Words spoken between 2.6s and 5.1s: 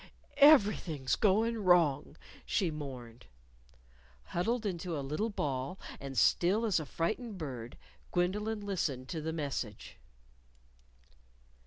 mourned. Huddled into a